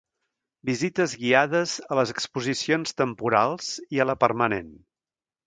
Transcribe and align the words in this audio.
Visites 0.69 1.11
guiades 1.23 1.73
a 1.81 1.99
les 1.99 2.13
exposicions 2.15 2.97
temporals 3.03 3.69
i 3.99 4.01
a 4.01 4.09
la 4.13 4.19
permanent. 4.27 4.75